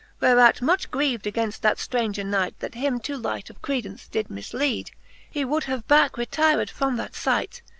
[0.19, 4.89] Whereat much griev'd againft that ftraunger Knight„ That him too light of credence did miflead.
[5.29, 7.61] He would have backe retyred from that fight.